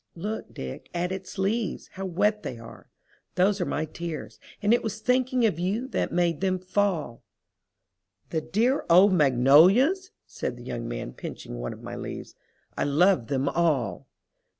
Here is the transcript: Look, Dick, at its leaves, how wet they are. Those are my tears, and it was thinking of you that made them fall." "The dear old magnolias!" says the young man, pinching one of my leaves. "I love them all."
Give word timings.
Look, 0.15 0.51
Dick, 0.51 0.89
at 0.95 1.11
its 1.11 1.37
leaves, 1.37 1.89
how 1.93 2.05
wet 2.07 2.41
they 2.41 2.57
are. 2.57 2.89
Those 3.35 3.61
are 3.61 3.67
my 3.67 3.85
tears, 3.85 4.39
and 4.59 4.73
it 4.73 4.81
was 4.81 4.99
thinking 4.99 5.45
of 5.45 5.59
you 5.59 5.87
that 5.89 6.11
made 6.11 6.41
them 6.41 6.57
fall." 6.57 7.21
"The 8.31 8.41
dear 8.41 8.83
old 8.89 9.13
magnolias!" 9.13 10.09
says 10.25 10.55
the 10.55 10.63
young 10.63 10.87
man, 10.87 11.13
pinching 11.13 11.59
one 11.59 11.71
of 11.71 11.83
my 11.83 11.95
leaves. 11.95 12.33
"I 12.75 12.83
love 12.83 13.27
them 13.27 13.47
all." 13.47 14.07